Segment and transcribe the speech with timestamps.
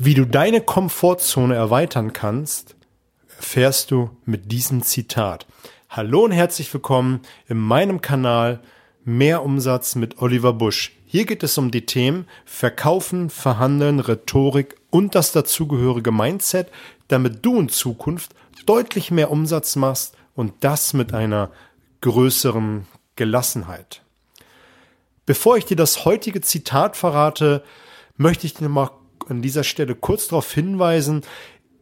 [0.00, 2.76] Wie du deine Komfortzone erweitern kannst,
[3.36, 5.44] erfährst du mit diesem Zitat.
[5.90, 8.60] Hallo und herzlich willkommen in meinem Kanal
[9.04, 10.92] Mehr Umsatz mit Oliver Busch.
[11.04, 16.70] Hier geht es um die Themen Verkaufen, Verhandeln, Rhetorik und das dazugehörige Mindset,
[17.08, 18.36] damit du in Zukunft
[18.66, 21.50] deutlich mehr Umsatz machst und das mit einer
[22.02, 22.86] größeren
[23.16, 24.02] Gelassenheit.
[25.26, 27.64] Bevor ich dir das heutige Zitat verrate,
[28.16, 28.90] möchte ich dir mal
[29.28, 31.22] an dieser Stelle kurz darauf hinweisen,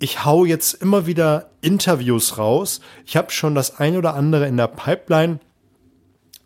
[0.00, 2.80] ich hau jetzt immer wieder Interviews raus.
[3.04, 5.40] Ich habe schon das ein oder andere in der Pipeline,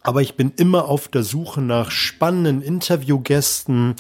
[0.03, 3.95] aber ich bin immer auf der Suche nach spannenden Interviewgästen,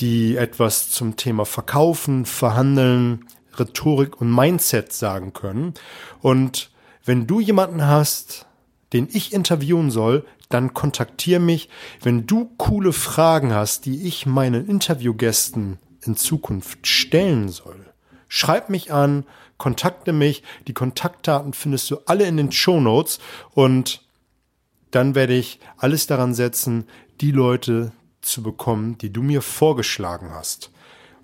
[0.00, 3.26] die etwas zum Thema Verkaufen, Verhandeln,
[3.58, 5.74] Rhetorik und Mindset sagen können.
[6.20, 6.70] Und
[7.04, 8.46] wenn du jemanden hast,
[8.92, 11.68] den ich interviewen soll, dann kontaktier mich.
[12.02, 17.92] Wenn du coole Fragen hast, die ich meinen Interviewgästen in Zukunft stellen soll,
[18.28, 19.24] schreib mich an,
[19.58, 20.42] kontakte mich.
[20.66, 23.18] Die Kontaktdaten findest du alle in den Show Notes
[23.52, 24.02] und
[24.90, 26.86] dann werde ich alles daran setzen,
[27.20, 30.70] die Leute zu bekommen, die du mir vorgeschlagen hast.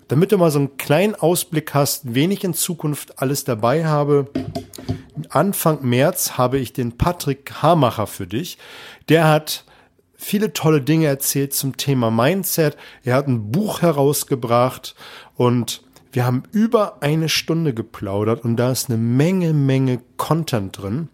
[0.07, 4.29] Damit du mal so einen kleinen Ausblick hast, wen ich in Zukunft alles dabei habe.
[5.29, 8.57] Anfang März habe ich den Patrick Hamacher für dich.
[9.07, 9.63] Der hat
[10.21, 12.77] viele tolle Dinge erzählt zum Thema Mindset.
[13.03, 14.95] Er hat ein Buch herausgebracht
[15.35, 21.09] und wir haben über eine Stunde geplaudert und da ist eine Menge, Menge Content drin.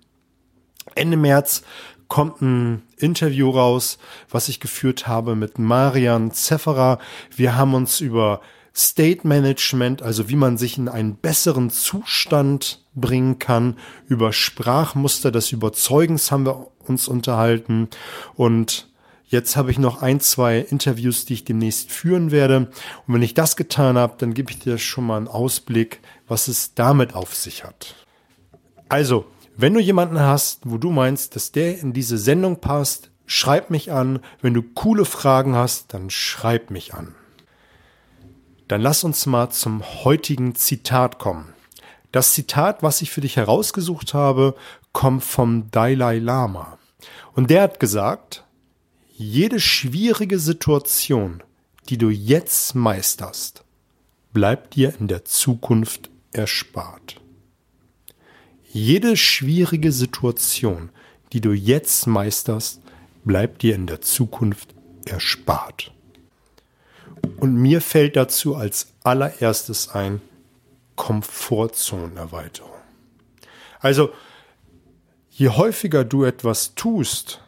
[0.95, 1.63] Ende März
[2.07, 3.97] kommt ein Interview raus,
[4.29, 6.99] was ich geführt habe mit Marian Zefferer.
[7.35, 8.41] Wir haben uns über
[8.75, 13.77] State Management, also wie man sich in einen besseren Zustand bringen kann,
[14.07, 17.89] über Sprachmuster des Überzeugens haben wir uns unterhalten
[18.35, 18.86] und
[19.29, 22.71] Jetzt habe ich noch ein, zwei Interviews, die ich demnächst führen werde.
[23.05, 26.47] Und wenn ich das getan habe, dann gebe ich dir schon mal einen Ausblick, was
[26.47, 27.95] es damit auf sich hat.
[28.87, 29.25] Also,
[29.57, 33.91] wenn du jemanden hast, wo du meinst, dass der in diese Sendung passt, schreib mich
[33.91, 34.19] an.
[34.41, 37.13] Wenn du coole Fragen hast, dann schreib mich an.
[38.69, 41.53] Dann lass uns mal zum heutigen Zitat kommen.
[42.13, 44.55] Das Zitat, was ich für dich herausgesucht habe,
[44.93, 46.77] kommt vom Dalai Lama.
[47.33, 48.45] Und der hat gesagt,
[49.19, 51.41] jede schwierige Situation,
[51.89, 53.63] die du jetzt meisterst,
[54.31, 57.19] bleibt dir in der Zukunft erspart.
[58.71, 60.91] Jede schwierige Situation,
[61.33, 62.79] die du jetzt meisterst,
[63.25, 65.91] bleibt dir in der Zukunft erspart.
[67.37, 70.21] Und mir fällt dazu als allererstes ein
[70.95, 72.69] Komfortzonenerweiterung.
[73.79, 74.11] Also,
[75.31, 77.41] je häufiger du etwas tust,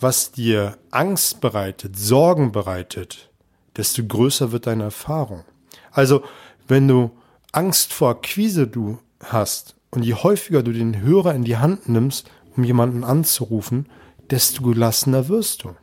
[0.00, 3.30] was dir Angst bereitet, Sorgen bereitet,
[3.76, 5.44] desto größer wird deine Erfahrung.
[5.90, 6.22] Also,
[6.68, 7.10] wenn du
[7.52, 12.30] Angst vor Akquise du hast und je häufiger du den Hörer in die Hand nimmst,
[12.56, 13.88] um jemanden anzurufen,
[14.30, 15.74] desto gelassener wirst du.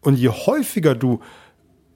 [0.00, 1.20] Und je häufiger du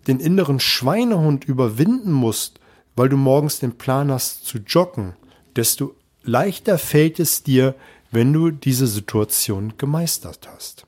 [0.07, 2.61] den inneren Schweinehund überwinden musst,
[2.97, 5.15] weil du morgens den Plan hast zu joggen,
[5.57, 7.75] desto leichter fällt es dir,
[8.11, 10.87] wenn du diese Situation gemeistert hast.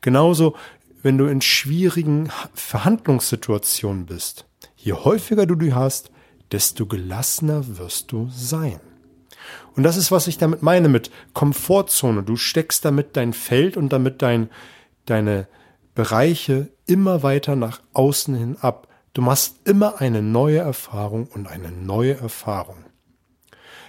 [0.00, 0.54] Genauso,
[1.02, 4.46] wenn du in schwierigen Verhandlungssituationen bist.
[4.76, 6.10] Je häufiger du die hast,
[6.50, 8.80] desto gelassener wirst du sein.
[9.76, 12.22] Und das ist, was ich damit meine mit Komfortzone.
[12.22, 14.48] Du steckst damit dein Feld und damit dein,
[15.04, 15.48] deine
[15.94, 18.88] Bereiche immer weiter nach außen hin ab.
[19.12, 22.84] Du machst immer eine neue Erfahrung und eine neue Erfahrung.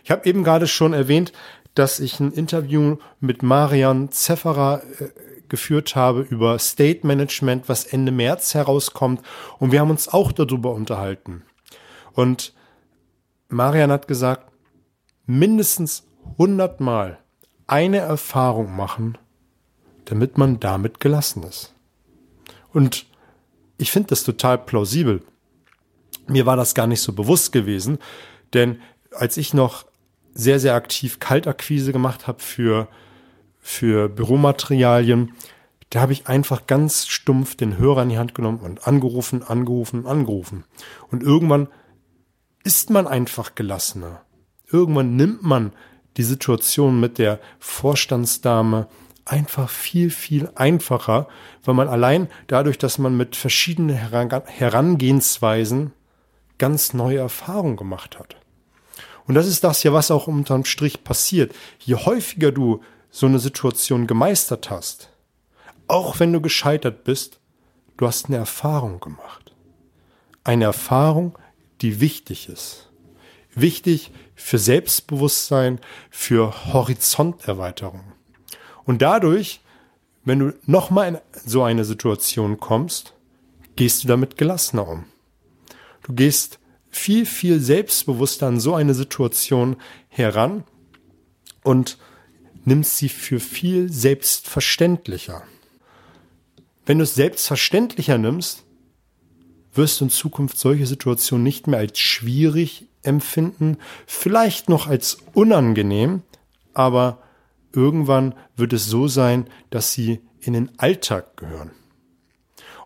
[0.04, 1.34] Ich habe eben gerade schon erwähnt,
[1.74, 5.10] dass ich ein Interview mit Marian Zefferer äh,
[5.50, 9.22] geführt habe über State Management, was Ende März herauskommt.
[9.60, 11.44] Und wir haben uns auch darüber unterhalten.
[12.14, 12.54] Und
[13.50, 14.52] Marian hat gesagt,
[15.26, 17.20] mindestens 100 Mal
[17.68, 19.18] eine Erfahrung machen,
[20.06, 21.74] damit man damit gelassen ist.
[22.72, 23.06] Und
[23.78, 25.24] ich finde das total plausibel.
[26.28, 28.00] Mir war das gar nicht so bewusst gewesen,
[28.54, 28.82] denn
[29.12, 29.86] als ich noch
[30.34, 32.88] sehr, sehr aktiv Kaltakquise gemacht habe für
[33.68, 35.34] für Büromaterialien.
[35.90, 40.06] Da habe ich einfach ganz stumpf den Hörer in die Hand genommen und angerufen, angerufen,
[40.06, 40.66] angerufen.
[41.10, 41.68] Und irgendwann
[42.64, 44.22] ist man einfach gelassener.
[44.72, 45.74] Irgendwann nimmt man
[46.16, 48.88] die Situation mit der Vorstandsdame
[49.26, 51.28] einfach viel, viel einfacher,
[51.64, 55.92] weil man allein dadurch, dass man mit verschiedenen Herangehensweisen
[56.60, 58.36] ganz neue Erfahrungen gemacht hat.
[59.26, 61.56] Und das ist das ja, was auch unterm Strich passiert.
[61.80, 62.82] Je häufiger du
[63.16, 65.10] so eine Situation gemeistert hast,
[65.88, 67.40] auch wenn du gescheitert bist,
[67.96, 69.54] du hast eine Erfahrung gemacht.
[70.44, 71.40] Eine Erfahrung,
[71.80, 72.90] die wichtig ist.
[73.54, 75.80] Wichtig für Selbstbewusstsein,
[76.10, 78.04] für Horizonterweiterung.
[78.84, 79.62] Und dadurch,
[80.26, 81.20] wenn du nochmal in
[81.50, 83.14] so eine Situation kommst,
[83.78, 85.06] gehst du damit gelassener um.
[86.04, 86.60] Du gehst
[86.90, 89.78] viel, viel selbstbewusster an so eine Situation
[90.10, 90.66] heran
[91.64, 91.98] und
[92.66, 95.44] nimmst sie für viel selbstverständlicher.
[96.86, 98.64] Wenn du es selbstverständlicher nimmst,
[99.74, 103.78] wirst du in Zukunft solche Situationen nicht mehr als schwierig empfinden,
[104.08, 106.24] vielleicht noch als unangenehm,
[106.74, 107.20] aber
[107.74, 111.72] irgendwann wird es so sein, dass sie in den Alltag gehören.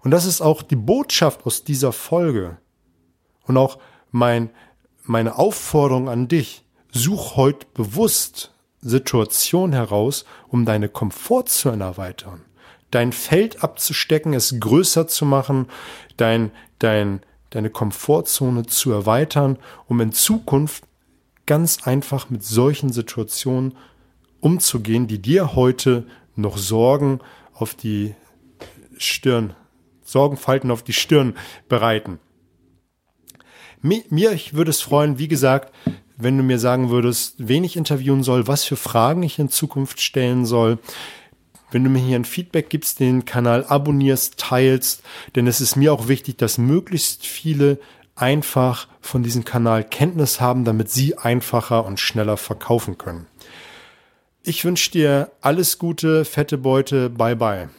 [0.01, 2.57] Und das ist auch die Botschaft aus dieser Folge.
[3.43, 3.79] Und auch
[4.11, 4.49] mein,
[5.03, 6.63] meine Aufforderung an dich.
[6.91, 12.41] Such heute bewusst Situationen heraus, um deine Komfortzone erweitern.
[12.91, 15.67] Dein Feld abzustecken, es größer zu machen,
[16.17, 20.83] dein, dein, deine Komfortzone zu erweitern, um in Zukunft
[21.45, 23.75] ganz einfach mit solchen Situationen
[24.39, 26.05] umzugehen, die dir heute
[26.35, 27.19] noch Sorgen
[27.53, 28.15] auf die
[28.97, 29.53] Stirn,
[30.03, 31.35] Sorgenfalten auf die Stirn
[31.67, 32.19] bereiten.
[33.81, 35.73] Mir ich würde es freuen, wie gesagt,
[36.19, 40.01] wenn du mir sagen würdest, wen ich interviewen soll, was für Fragen ich in Zukunft
[40.01, 40.77] stellen soll.
[41.71, 45.01] Wenn du mir hier ein Feedback gibst, den Kanal abonnierst, teilst,
[45.35, 47.79] denn es ist mir auch wichtig, dass möglichst viele
[48.15, 53.27] einfach von diesem Kanal Kenntnis haben, damit sie einfacher und schneller verkaufen können.
[54.43, 57.69] Ich wünsche dir alles Gute, fette Beute, bye bye.